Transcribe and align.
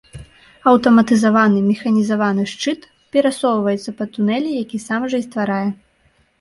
Аўтаматызаваны 0.69 1.59
механізаваны 1.71 2.47
шчыт 2.53 2.89
перасоўваецца 3.17 3.97
па 4.03 4.11
тунэлі, 4.17 4.59
які 4.63 4.85
сам 4.89 5.01
жа 5.15 5.25
і 5.25 5.31
стварае. 5.31 5.65